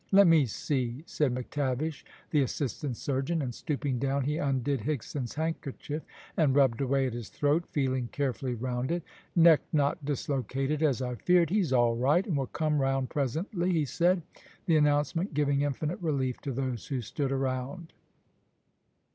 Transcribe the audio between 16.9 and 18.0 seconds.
stood around.